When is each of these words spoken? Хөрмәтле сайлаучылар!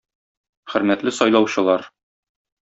Хөрмәтле 0.73 1.13
сайлаучылар! 1.19 1.87